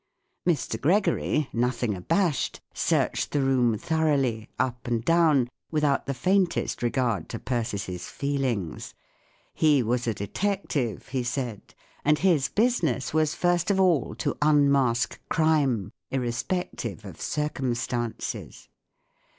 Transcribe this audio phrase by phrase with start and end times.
[0.47, 0.81] Mr.
[0.81, 7.37] Gregory, nothing abashed, searched the room thoroughly, up and down, without the faintest regard to
[7.37, 8.95] Persis's feelings;
[9.53, 15.21] he was a detective, he said, and his business was first of ail to unmask
[15.29, 18.69] crime, irrespective of circum¬ stances.